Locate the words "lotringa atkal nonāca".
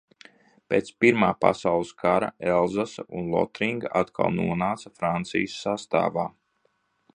3.35-4.93